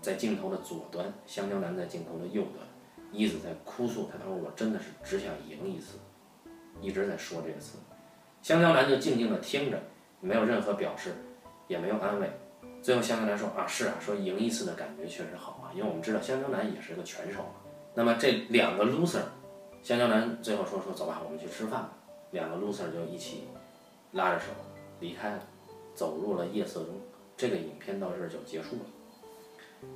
[0.00, 2.66] 在镜头的左端，香蕉男在镜头的右端，
[3.12, 5.98] 一子在哭诉，他他说我真的是只想赢一次，
[6.80, 7.78] 一直在说这个词。
[8.40, 9.78] 香蕉男就静静地听着，
[10.20, 11.14] 没有任何表示，
[11.66, 12.30] 也没有安慰。
[12.80, 17.54] 最后香蕉男说啊是啊，说赢一次的感觉确实好啊，因为我们知道香蕉男也是个拳手嘛。
[17.94, 19.22] 那么这两个 loser，
[19.82, 21.88] 香蕉男最后说说走吧，我们去吃饭。
[22.30, 23.44] 两个 loser 就一起
[24.12, 24.46] 拉着手
[25.00, 25.42] 离开了。
[25.94, 26.94] 走入了夜色中，
[27.36, 28.82] 这个影片到这儿就结束了。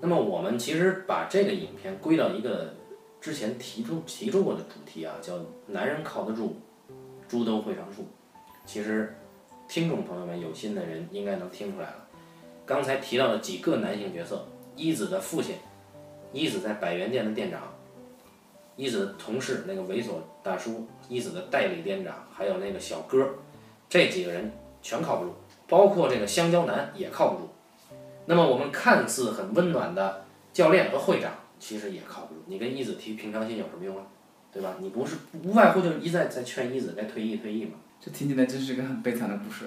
[0.01, 2.75] 那么我们其实把这个影片归到一个
[3.21, 6.57] 之前提出提出过的主题啊，叫“男人靠得住，
[7.29, 8.05] 猪都会上树”。
[8.67, 9.15] 其实
[9.69, 12.09] 听众朋友们有心的人应该能听出来了。
[12.67, 15.55] 刚才提到的几个男性角色：一子的父亲，
[16.33, 17.73] 一子在百元店的店长，
[18.77, 23.29] 一子的同事那个猥琐大叔，一子的代理店长，还有那个小哥，
[23.89, 25.35] 这几个人全靠不住。
[25.69, 27.49] 包括这个香蕉男也靠不住，
[28.27, 32.43] 那么我们看似很温暖的教练和会长，其实也靠不住。
[32.47, 34.05] 你跟一子提平常心有什么用啊？
[34.53, 34.77] 对吧？
[34.81, 37.73] 你不是无外乎就是一再在劝一子该退役退役嘛。
[37.99, 39.65] 这听起来真是个很悲惨的故事。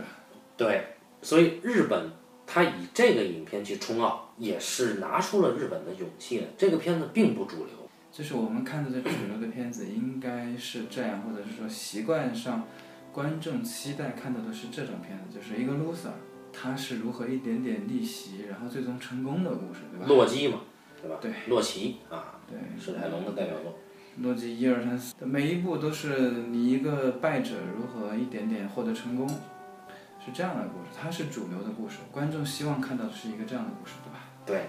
[0.55, 0.83] 对，
[1.23, 2.11] 所以日本
[2.45, 6.43] 他以这个影片去冲奥，也是拿出了日本的勇气的。
[6.55, 7.84] 这个片子并不主流，
[8.15, 12.63] 就是我们看到的主流的片子应该是这样，或者是说习惯上。
[13.11, 16.11] 观众期待看到的是这种片子，就是一个 loser，
[16.53, 20.05] 他是如何一点点逆袭，然后最终成功的故事，对吧？
[20.07, 20.61] 洛基嘛，
[21.01, 21.17] 对吧？
[21.21, 23.77] 对，洛奇啊，对，史泰龙的代表作。
[24.21, 34.19] 洛基一二三四，每一部都是你一个败者如何一点点获得成功，是这样的故事，它是主流的故事，观众希望看到的是一个这样的故事，对吧？
[34.45, 34.61] 对。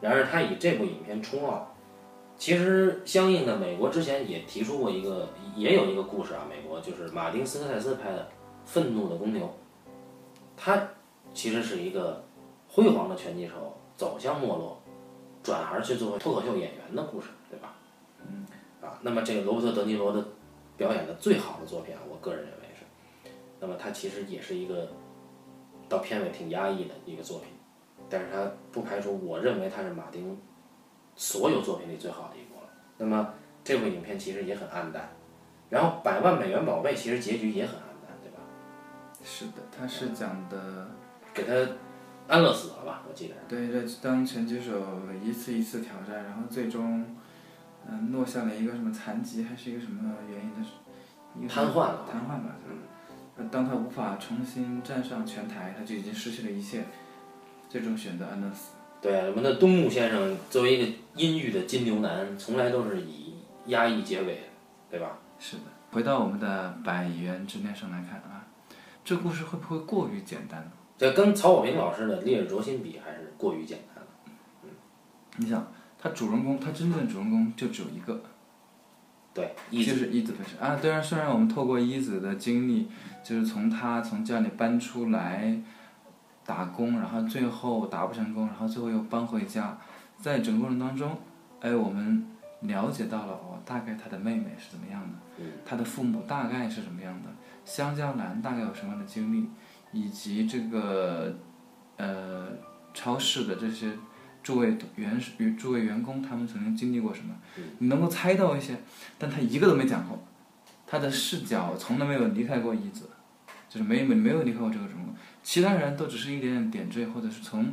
[0.00, 1.72] 然而他以这部影片冲奥。
[2.38, 6.46] 其实，相应的，美国之前也提出过一个，也有一个故事啊。
[6.48, 8.22] 美国就是马丁斯科塞斯拍的
[8.66, 9.46] 《愤怒的公牛》，
[10.54, 10.90] 他
[11.32, 12.22] 其实是一个
[12.68, 14.78] 辉煌的拳击手走向没落，
[15.42, 17.74] 转而去做脱口秀演员的故事，对吧？
[18.20, 18.46] 嗯。
[18.82, 20.22] 啊，那么这个罗伯特·德尼罗的
[20.76, 24.88] 表演的最好的作品啊，我个人认为是，那么他其实也是一个
[25.88, 27.48] 到片尾挺压抑的一个作品，
[28.10, 30.38] 但是他不排除，我认为他是马丁。
[31.16, 32.68] 所有作品里最好的一部了。
[32.98, 35.08] 那么这部影片其实也很暗淡，
[35.70, 38.38] 然后《百万美元宝贝》其实结局也很暗淡，对吧？
[39.24, 40.88] 是的，他是讲的
[41.34, 41.52] 给他
[42.28, 43.02] 安乐死了吧？
[43.08, 43.34] 我记得。
[43.48, 44.72] 对，这当拳击手
[45.22, 47.04] 一次一次挑战，然后最终
[47.88, 52.06] 嗯落下了一个什么残疾还是一个什么原因的，瘫痪了。
[52.10, 52.56] 瘫痪吧。
[52.68, 53.50] 嗯。
[53.50, 56.84] 当他无法重新站上拳台，他就已经失去了一切，
[57.68, 58.75] 最终选择安乐死。
[59.00, 63.34] 对，我们的东木先生作为一个阴郁的金牛男，从来都是以
[63.66, 64.40] 压抑结尾，
[64.90, 65.18] 对吧？
[65.38, 65.62] 是的。
[65.92, 68.46] 回到我们的百元之恋上来看啊，
[69.04, 70.70] 这故事会不会过于简单呢？
[70.98, 74.10] 这跟曹保平老师的《烈日灼心》比，还是过于简单了。
[74.64, 74.70] 嗯
[75.36, 78.20] 你想，他主人公，他真正的主人公就只有一个，
[79.34, 80.78] 对，就是一子本身啊。
[80.80, 82.88] 虽然虽然我们透过一子的经历，
[83.22, 85.60] 就是从他从家里搬出来
[86.46, 89.76] 打工，然后最后打不成功，然后最后又搬回家，
[90.20, 91.18] 在整个过程当中，
[91.60, 92.26] 哎，我们
[92.60, 97.28] 了解到了哦，大概他的妹妹是怎么样的，他的父母大概是什么样的，
[97.64, 99.50] 香蕉男大概有什么样的经历，
[99.92, 101.36] 以及这个
[101.96, 102.48] 呃
[102.94, 103.92] 超市的这些。
[104.42, 105.20] 诸位员
[105.58, 107.34] 诸位员工，他们曾经经历过什么？
[107.78, 108.76] 你能够猜到一些，
[109.18, 110.16] 但他一个都没讲过，
[110.86, 113.10] 他的视角从来没有离开过椅子，
[113.68, 115.05] 就是没没没有离开过这个人物，
[115.46, 117.72] 其他人都只是一点点点缀，或者是从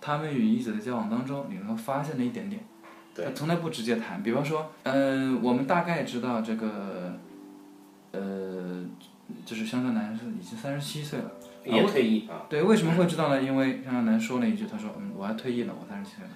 [0.00, 2.60] 他们与一子的交往当中，你能够发现的一点点，
[3.14, 4.20] 他从来不直接谈。
[4.24, 7.16] 比方说，嗯，我们大概知道这个，
[8.10, 8.84] 呃，
[9.46, 11.30] 就是香香男是已经三十七岁了。
[11.64, 12.42] 也退役啊？
[12.48, 13.40] 对，为什么会知道呢？
[13.40, 16.30] 因为香香男说了一句，他说：“嗯，我要退役了，我三十七岁了。”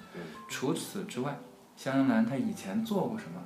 [0.47, 1.37] 除此之外，
[1.75, 3.41] 香香男他以前做过什么，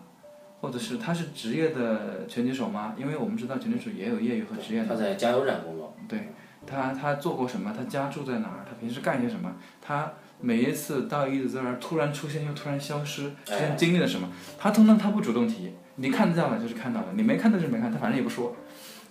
[0.60, 2.94] 或者是他是职业的拳击手吗？
[3.00, 4.90] 因为我们知道拳击手也有业余和职业的。
[4.90, 5.98] 他在加油站工作。
[6.08, 6.32] 对，
[6.66, 7.74] 他他做过什么？
[7.76, 8.66] 他家住在哪儿？
[8.68, 9.56] 他平时干些什么？
[9.82, 14.30] 他每一次到一子这儿突然出现又突然消失，之前经历了什么？
[14.58, 18.56] 他通常他不主动提，你看到了就是看到了，你没看到就是没看，他反正也不说。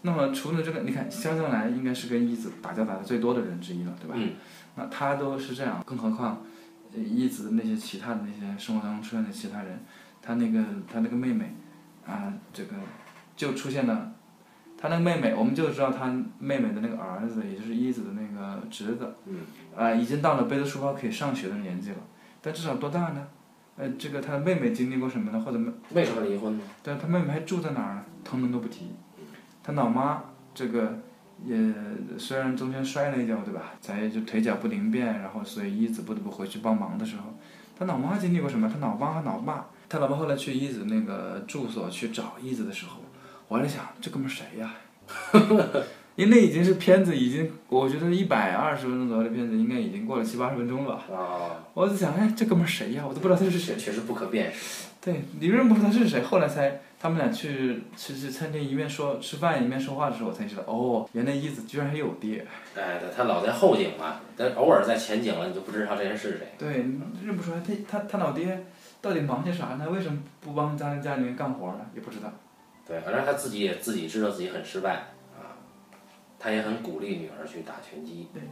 [0.02, 4.16] 那么除了这个，你看香蕉男应该是跟一子打架打的最多的人之一了，对吧？
[4.76, 6.42] 那他都是这样，更何况
[6.94, 9.84] 一子的那些其他的那些生活当中出现的其他人，
[10.22, 11.54] 他那个他那个妹妹，
[12.06, 12.76] 啊，这个
[13.36, 14.12] 就出现了，
[14.81, 16.07] 他那个妹妹，我们就知道他
[16.38, 19.12] 妹妹的那个儿子，也就是一子的那个侄子，
[19.77, 21.99] 啊，已经到了背着书包可以上学的年纪了，
[22.40, 23.27] 但至少多大呢？
[23.77, 25.40] 呃，这个他的妹妹经历过什么呢？
[25.40, 25.59] 或者
[25.95, 26.64] 为什么离婚呢？
[26.83, 28.05] 对，他妹妹还住在哪儿呢？
[28.25, 28.87] 通通都不提。
[29.62, 30.23] 他老妈
[30.55, 30.99] 这个
[31.45, 31.57] 也
[32.19, 33.73] 虽然中间摔了一跤，对吧？
[33.81, 37.35] 才就腿脚不灵便，然后所以一子不得不回去帮忙的时候，
[37.79, 38.69] 他老妈经历过什么？
[38.69, 43.01] 他老妈和老爸，他老爸后来去一子那个住所去找一子的时候，
[43.50, 44.76] 我还在想这哥们谁呀？
[46.14, 50.94] 因为那已经是片子，已经我觉得一百二十分钟左右的片子，应该已经过了七八十分钟了。
[50.94, 51.66] 啊！
[51.74, 53.04] 我在想，哎，这哥们谁呀？
[53.04, 53.74] 我都不知道他是谁。
[53.76, 54.86] 确实不可辨识。
[55.00, 56.80] 对，你认不出他是谁，后来才。
[57.02, 62.46] 他们俩去去去餐厅一面说吃饭一面说话的时候，我才知道哦，原来一子居然还有爹。
[62.76, 66.48] 哎，对，他老在后景嘛，但偶尔在前景了，你就不知道这人是谁。
[66.58, 66.84] 对，
[67.24, 68.66] 认不出来他他他老爹
[69.00, 69.88] 到底忙些啥呢？
[69.88, 71.80] 为什么不帮家家里面干活呢？
[71.94, 72.30] 也不知道。
[72.90, 74.94] 对，反正他自己也自己知道自己很失败
[75.38, 75.55] 啊，
[76.40, 78.26] 他也很鼓励女儿去打拳击。
[78.35, 78.42] 对，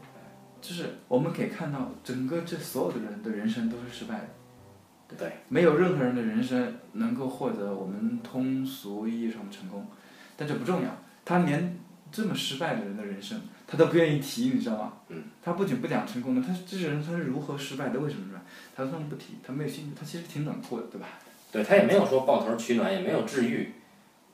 [0.60, 5.16] 就是我们可以看到，整个这所有的人的人生都是失败的。
[5.18, 9.84] 对，没有任何人的人生能够获得我们通俗意义上的成功，
[10.36, 10.88] 但这不重要。
[11.24, 11.76] 他连
[12.12, 14.92] 这么失败的人的人生，他都不愿意提，你知道吗？
[15.08, 15.24] 嗯。
[15.42, 17.98] 他不仅不讲成功的，他这些人他是如何失败的？
[17.98, 18.40] 为什么失败？
[18.76, 19.96] 他们不提，他没有兴趣。
[19.98, 21.08] 他其实挺冷酷的，对吧？
[21.50, 23.72] 对他也没有说抱头取暖，也没有治愈，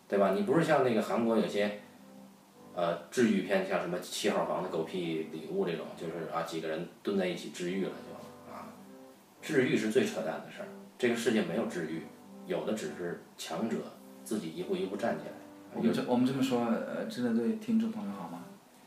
[0.09, 0.33] 对吧？
[0.35, 1.81] 你不是像那个韩国有些，
[2.75, 8.69] 呃，治愈片，像什么七号房的狗屁礼物这种，就是啊几个人蹲在一起治愈了就啊。
[9.41, 12.03] 治愈是最扯淡的事儿，这个世界没有治愈，
[12.47, 13.77] 有的只是强者
[14.25, 15.33] 自己一步一步站起来。
[15.75, 18.45] 我们这我们这么说，呃，真的对听众朋友好吗？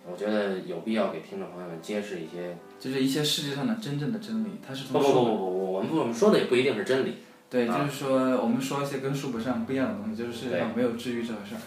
[0.09, 7.15] 我觉得有必要给听众朋友们揭示一些，就是一些世界上的真正的真理，它是不不不不不，我们我们说的也不一定是真理。
[7.49, 11.61] 对，就是说我们说一些跟书本上不一样的东西，就是世界上没有治愈这回事儿。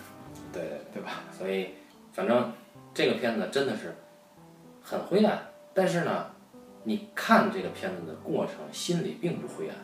[0.53, 1.23] 对对对吧？
[1.37, 1.69] 所以，
[2.13, 2.53] 反正
[2.93, 3.95] 这个片子真的是
[4.83, 5.39] 很灰暗，
[5.75, 6.27] 但是呢。
[6.83, 9.77] 你看这个片子的过程，心里并不灰暗，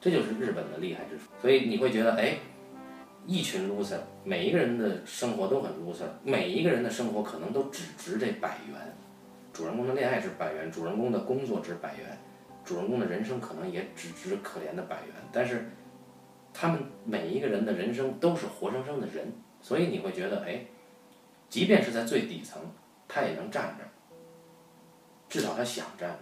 [0.00, 1.30] 这就是日本的厉害之处。
[1.40, 2.38] 所以你会觉得，哎，
[3.24, 8.96] 一群 loser，每一个人的生活都很 loser，每一个人的生活可能都只值这百元。
[9.52, 12.18] 主人公的恋爱值百元，主人公的工作值百元，
[12.68, 15.14] 主人公的人生可能也只值可怜的百元。
[15.32, 15.70] 但是，
[16.52, 20.66] 他们每一个人的人生都是活生生的人，所以你会觉得，哎，
[21.48, 22.60] 即便是在最底层，
[23.08, 23.84] 他也能站着。
[25.30, 26.18] 至少他想站着。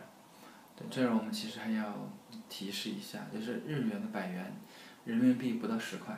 [0.77, 2.09] 对，这儿我们其实还要
[2.49, 4.55] 提示一下，就是日元的百元，
[5.05, 6.17] 人民币不到十块，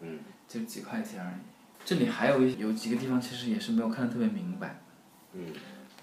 [0.00, 1.36] 嗯，就几块钱而已。
[1.82, 4.80] 这里还有有几个地方其实也是没有看得特别明白。
[5.32, 5.46] 嗯。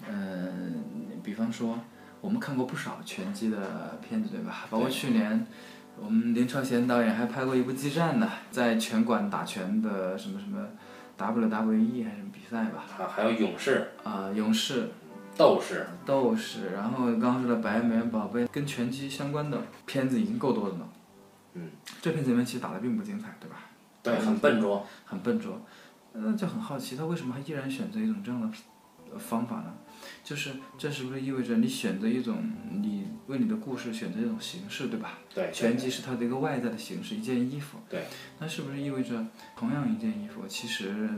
[0.08, 1.78] 嗯，比方说，
[2.20, 4.66] 我们看过不少拳击的片子，对吧？
[4.70, 5.46] 包括去年，
[5.98, 10.66] 我们林超贤导演还拍过一部激战呢，在拳馆打拳的什么什么
[11.18, 12.84] WWE 还是什么比赛吧？
[12.98, 13.90] 啊，还有勇士。
[14.04, 14.88] 啊，勇士。
[15.38, 20.88] 斗士，斗士，然后刚刚说的《白眉宝贝》跟拳击相关的片子已经够多的了。
[21.54, 21.70] 嗯，
[22.02, 23.56] 这片子里面其实打的并不精彩，对吧？
[24.02, 24.84] 对，很笨拙。
[25.06, 25.58] 很笨拙，
[26.12, 28.48] 那就很好奇，他为什么还依然选择一种这样的
[29.12, 29.72] 呃方法呢？
[30.24, 35.18] 就是这是不是意味着你选择一种你为你的故事选择一种形式，对吧？
[35.34, 37.78] 对，拳击是它的一个外在的形式，一件衣服。
[37.88, 38.04] 对。
[38.38, 41.08] 那是不是意味着同样一件衣服，其实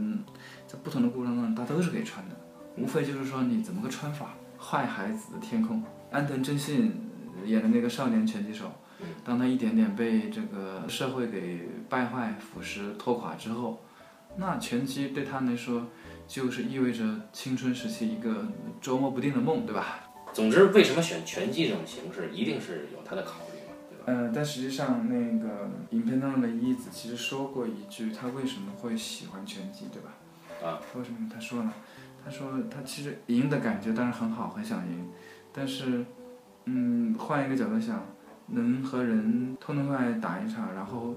[0.67, 2.37] 在不同的故事当中，它都是可以穿的，
[2.77, 4.35] 无非就是说你怎么个穿法。
[4.65, 6.93] 坏孩子的天空，安藤真信
[7.45, 8.71] 演的那个少年拳击手，
[9.25, 13.83] 当他一点点被这个社会给败坏、腐蚀、拖垮之后，
[14.37, 15.89] 那拳击对他来说
[16.27, 18.47] 就是意味着青春时期一个
[18.81, 20.11] 捉摸不定的梦，对吧？
[20.33, 24.05] 总之，为什么选拳击这种形式，一定是有他的考虑嘛，对吧？
[24.07, 30.15] 嗯，但实际上那个影片当中的一子其实说过一句，他为什么会喜欢拳击，对吧？
[30.67, 31.73] 啊，为什么他说呢？
[32.25, 35.11] 他说他其实赢的感觉当然很好，很想赢，
[35.53, 36.05] 但是，
[36.67, 38.07] 嗯，换一个角度想，
[38.47, 41.17] 能和人痛痛快快打一场，然后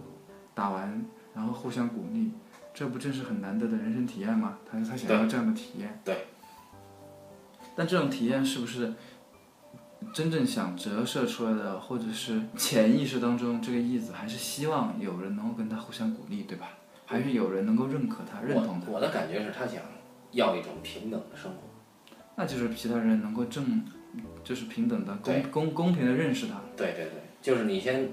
[0.56, 2.32] 打完，然后互相鼓励，
[2.76, 4.60] 这不正是很难得的人生体验吗？
[4.70, 6.00] 他说他想要这样的体验。
[6.06, 6.28] 对。
[7.76, 8.94] 但这种体验是不是
[10.14, 16.70] 真正想折射出来的，或者是潜意识当中这个意思，还是希望有人能够跟他互相鼓励，对吧？
[17.08, 18.92] 还是有人能够认可他、认同他？
[18.92, 19.82] 我的感觉是他想。
[20.32, 21.60] 要一种平等的生活，
[22.36, 23.86] 那就是其他人能够正，
[24.44, 26.56] 就是平等的公公公平的认识他。
[26.76, 28.10] 对对对，就是你先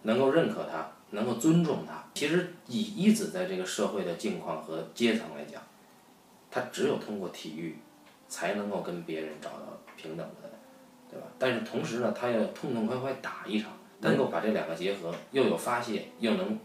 [0.00, 2.04] 能够认可他，能够尊重他。
[2.12, 5.62] 其实以一子在这个社会的境况和阶层来讲，
[6.50, 7.78] 他只有通过体育，
[8.28, 10.50] 才能够跟别人找到平等的，
[11.10, 11.26] 对吧？
[11.38, 16.58] 但是同时呢，他要痛痛快快打一场，能够把这两个结合，又有发泄，又能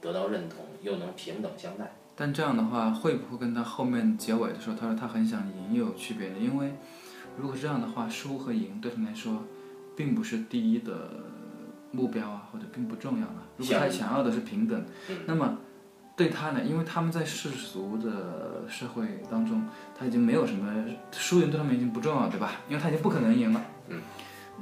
[0.00, 1.92] 得到认同，又能平等相待。
[2.16, 6.36] 但这样的话，会不会跟他后面结尾的时候，他说他很想赢又有区别呢？
[6.38, 6.72] 因为
[7.36, 9.42] 如果这样的话，输和赢对他来说，
[9.96, 11.10] 并不是第一的
[11.94, 13.42] 目标啊，或者并不重要了。
[13.56, 14.84] 如果他想要的是平等，
[15.26, 15.56] 那么
[16.16, 16.62] 对他呢？
[16.64, 19.66] 因为他们在世俗的社会当中，
[19.98, 22.52] 他已经没有什么输赢对他们已经不重要，对吧？
[22.68, 23.64] 因为他已经不可能赢了。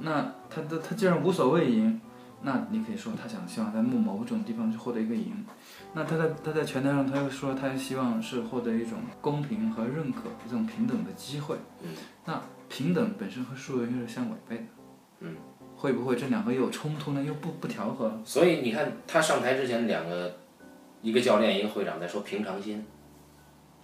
[0.00, 2.00] 那他的他既然无所谓赢。
[2.44, 5.32] 那你可以说他想希望在某某种地方去获得一个赢，
[5.94, 11.56] 那他在他在拳台上他又说他希望是获得一种公平和认可一种平等的机会，
[12.24, 14.64] 那平等本身和输赢又是相违背的，
[15.20, 15.36] 嗯，
[15.82, 17.24] 会不会这两个又有冲突呢？
[17.26, 18.16] 又不不调和？
[18.24, 20.32] 所以你看他上台之前两个，
[21.00, 22.86] 一个教练一个会长在说平常心，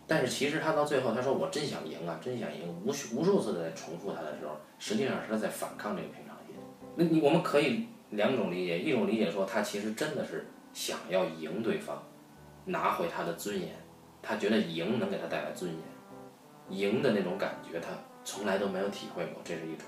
[0.06, 6.54] 但是其实他到最后他说我真想赢啊，真想赢，无无数次的在重复他的时候，实际上是他在反抗这个平常心。
[6.94, 7.88] 那你我们可以。
[8.12, 12.02] 两种理解，一种理解说他其实真的是想要赢对方，
[12.64, 13.68] 拿回他的尊严，
[14.22, 15.80] 他觉得赢能给他带来尊严，
[16.70, 17.88] 赢的那种感觉他
[18.24, 19.84] 从来都没有体会过，这是一种。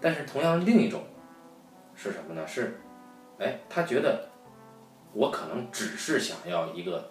[0.00, 1.04] 但是同样另一种
[1.94, 2.46] 是什么呢？
[2.46, 2.80] 是，
[3.38, 4.28] 哎，他觉得
[5.12, 7.10] 我可能只是想要一个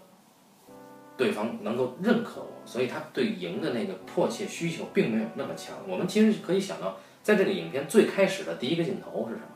[1.18, 5.76] 对方能够认可我，所以他对赢的那个迫切需求并没有那么强。
[5.88, 9.48] 我们其实可以想到，在这个影片最开始的第一个镜头是什么？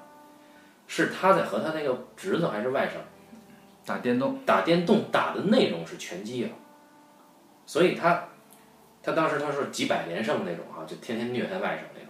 [0.88, 2.94] 是他在和他那个侄子还是外甥
[3.86, 6.50] 打电动，打电动打的内容是拳击啊，
[7.68, 8.28] 所以他
[9.04, 12.09] 他当时他说几百连胜那种啊，就天天虐他外甥那种。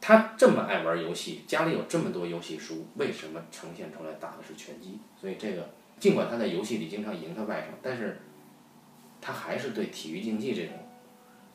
[0.00, 4.98] 他这么爱玩游戏，家里有这么多游戏书，为什么呈现出来打的是拳击？
[5.20, 8.20] 所以这个尽管他在游戏里经常赢他外甥，但是
[9.20, 10.74] 他还是对体育竞技这种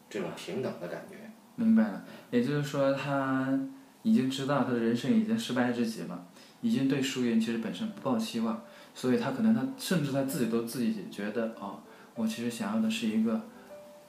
[0.10, 1.16] 这种平等的感觉。
[1.56, 3.60] 明白了，也就是说他。
[4.06, 6.28] 已经知道他的人生已经失败至极了，
[6.60, 8.62] 已经对输赢其实本身不抱希望，
[8.94, 11.80] 所以他可能他甚至他自己都自己觉得哦，
[12.14, 13.42] 我其实想要的是一个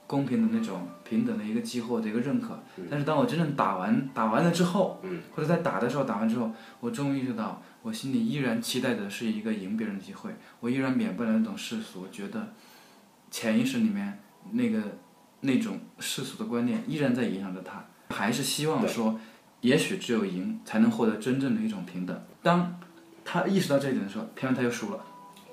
[0.07, 2.59] 公平的那种平等的一个机会的一个认可。
[2.89, 5.01] 但是当我真正打完打完了之后，
[5.33, 12.53] 或者在打的时候打完之后，我终于意识到，我心里依然期待的是一个赢别人的机会，我依然免不了那种世俗，觉得
[13.29, 14.19] 潜意识里面
[14.51, 14.81] 那个
[15.41, 19.19] 那种世俗的观念依然在影响着他，还是希望说。
[19.61, 22.23] 也许只有赢才能获得真正的一种平等。
[22.43, 22.79] 当
[23.23, 25.03] 他意识到这一点的时候，偏偏他又输了，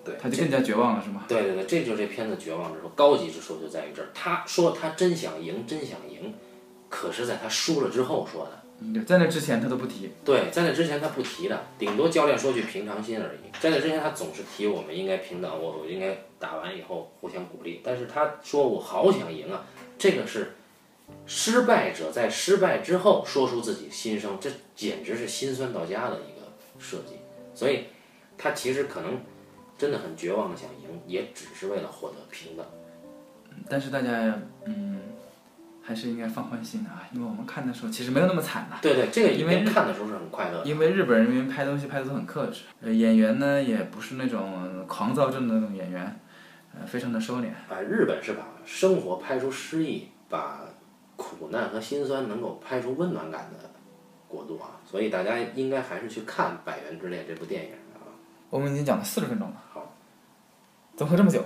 [0.05, 1.25] 对，他就更加绝望了，是吗？
[1.29, 4.09] 对对对，这就是这片子绝望之处，高级之处就在于这儿。
[4.13, 6.35] 他说他真想赢，真想赢，
[6.89, 8.63] 可是在他输了之后说的。
[8.85, 10.11] 嗯在那之前他都不提。
[10.25, 13.51] 对，在那之前他不提的，顶多教练说句平常心而已。
[13.61, 17.81] 在那之前他总是提我们应该平等，我我应该打完以后互相鼓励。
[17.85, 19.65] 但是他说我好想赢啊，
[19.99, 20.55] 这个是。
[21.27, 26.49] 失败者在失败之后说出自己心声，这简直是心酸到家的一个
[26.79, 27.17] 设计。
[27.55, 27.85] 所以，
[28.39, 29.21] 他其实可能
[29.83, 32.65] 真的很绝望的想赢，也只是为了获得平等。
[33.69, 35.01] 但是大家，嗯，
[35.83, 38.77] 还是应该放宽心的啊，因为我们看的时候其实没有那么惨的。
[38.81, 40.65] 对对，这个因为看的时候是很快乐的。
[40.65, 46.21] 因为日本人因为拍东西拍的都很克制，呃，演员呢也不是那种狂躁症的那种演员，
[46.79, 47.49] 呃，非常的收敛。
[47.69, 50.61] 啊，日本是把生活拍出诗意，把
[51.17, 53.69] 苦难和辛酸能够拍出温暖感的
[54.29, 57.92] 国度啊，所以大家应该还是去看《百元之恋》这部电影啊。
[58.53, 59.95] 我们已经讲了四十分钟了，好，
[60.95, 61.43] 怎么会这么久？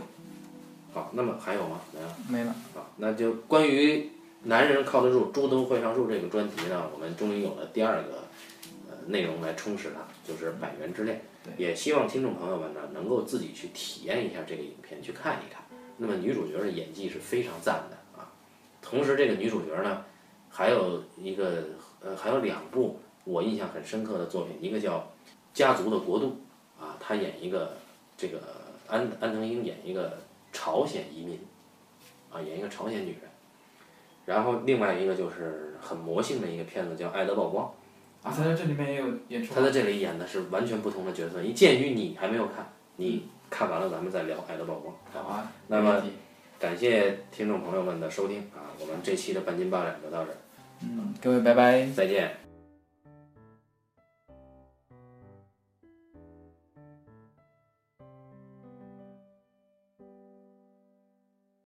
[0.93, 1.81] 好，那么还有吗？
[1.93, 2.17] 没了。
[2.29, 2.53] 没了。
[2.75, 4.11] 好，那就关于
[4.43, 8.25] 男人靠得住，猪都会上树这个专题呢，我们终于有了第二个
[8.91, 11.23] 呃内容来充实它，就是《百元之恋》。
[11.57, 15.63] 也希望听众朋友们呢能够自己去体验一下这个影片，去看一看。
[15.99, 18.27] 那么女主角的演技是非常赞的啊，
[18.83, 20.03] 同时这个女主角呢
[20.51, 21.67] 还有一个
[22.01, 24.99] 呃还有两部我印象很深刻的作品，一个叫
[25.55, 26.27] 《家族的国度》
[27.07, 27.77] 啊，她演一个
[28.17, 28.41] 这个
[28.89, 30.19] 安安藤英演一个
[30.53, 31.39] 朝鲜移民。
[32.29, 33.21] 啊，演一个朝鲜女人，
[34.27, 37.73] 然后另外一个就是很魔性的一个片子叫《爱的曝光
[38.23, 39.55] 啊，他在这里面也有演》，出。
[39.55, 41.41] 他在这里演的是完全不同的角色。
[41.41, 44.95] 一鉴于你还没有看，你看完了咱们再聊《爱的曝光》。
[45.13, 45.51] 好啊。
[45.69, 46.03] 那么，
[46.59, 50.37] 感谢听众朋友们的收听啊，我们这期的半斤八两就到这儿。
[50.83, 51.87] 嗯，各位拜拜。
[51.87, 52.46] 再见。